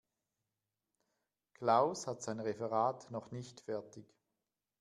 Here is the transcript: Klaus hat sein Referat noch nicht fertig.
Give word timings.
Klaus 1.53 2.07
hat 2.07 2.23
sein 2.23 2.39
Referat 2.39 3.11
noch 3.11 3.29
nicht 3.29 3.59
fertig. 3.61 4.07